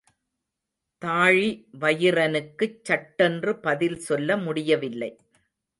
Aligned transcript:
தாழிவயிறனுக்குச் 1.01 2.79
சட்டென்று 2.83 3.59
பதில் 3.59 3.99
சொல்ல 3.99 4.37
முடியவில்லை. 4.37 5.11